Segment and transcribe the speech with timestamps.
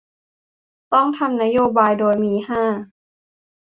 [0.93, 2.63] ต้องทำนโยบาย โดยมี ห้า